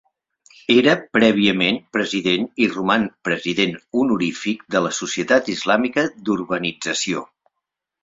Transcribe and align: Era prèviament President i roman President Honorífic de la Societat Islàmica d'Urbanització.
Era 0.75 0.95
prèviament 1.17 1.77
President 1.97 2.47
i 2.65 2.71
roman 2.73 3.05
President 3.29 3.77
Honorífic 4.01 4.67
de 4.77 4.85
la 4.89 4.97
Societat 5.03 5.55
Islàmica 5.59 6.11
d'Urbanització. 6.27 7.27